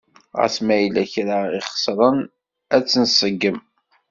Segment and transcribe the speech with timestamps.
[0.39, 2.19] Ɣas ma yella kra i ixeṣren
[2.75, 3.57] a t-nṣeggem.